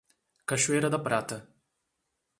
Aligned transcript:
Cachoeira 0.47 0.89
da 0.89 0.97
Prata 0.97 1.37